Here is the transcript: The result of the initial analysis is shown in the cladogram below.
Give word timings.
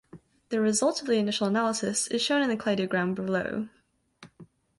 The 0.49 0.59
result 0.59 1.01
of 1.01 1.05
the 1.07 1.19
initial 1.19 1.45
analysis 1.45 2.07
is 2.07 2.23
shown 2.23 2.41
in 2.41 2.49
the 2.49 2.57
cladogram 2.57 3.13
below. 3.13 3.69